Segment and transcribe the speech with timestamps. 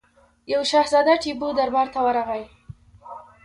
[0.51, 2.43] یوه شهزاده ټیپو دربار ته ورغی.